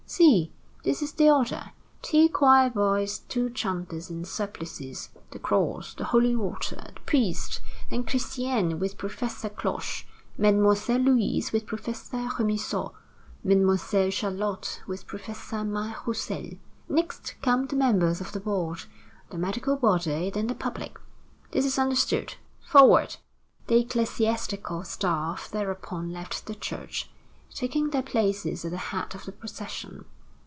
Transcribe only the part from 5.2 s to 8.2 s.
the cross, the holy water, the priest, then